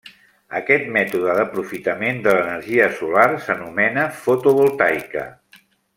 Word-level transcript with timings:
Aquest 0.59 0.87
mètode 0.95 1.35
d'aprofitament 1.39 2.23
de 2.27 2.33
l'energia 2.37 2.89
solar 3.01 3.27
s'anomena 3.45 4.07
fotovoltaica. 4.23 5.29